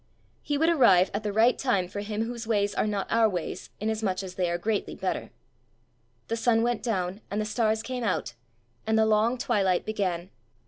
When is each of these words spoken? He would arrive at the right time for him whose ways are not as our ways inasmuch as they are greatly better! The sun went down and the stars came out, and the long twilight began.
He 0.41 0.57
would 0.57 0.69
arrive 0.69 1.11
at 1.13 1.21
the 1.21 1.31
right 1.31 1.55
time 1.59 1.87
for 1.87 1.99
him 1.99 2.23
whose 2.23 2.47
ways 2.47 2.73
are 2.73 2.87
not 2.87 3.05
as 3.11 3.15
our 3.17 3.29
ways 3.29 3.69
inasmuch 3.79 4.23
as 4.23 4.33
they 4.33 4.49
are 4.49 4.57
greatly 4.57 4.95
better! 4.95 5.29
The 6.27 6.35
sun 6.35 6.63
went 6.63 6.81
down 6.81 7.21
and 7.29 7.39
the 7.39 7.45
stars 7.45 7.83
came 7.83 8.03
out, 8.03 8.33
and 8.87 8.97
the 8.97 9.05
long 9.05 9.37
twilight 9.37 9.85
began. 9.85 10.31